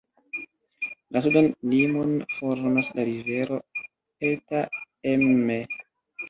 La 1.17 1.21
sudan 1.25 1.49
limon 1.73 2.13
formas 2.37 2.89
la 3.01 3.05
rivero 3.11 3.61
Eta 4.31 4.65
Emme. 5.15 5.61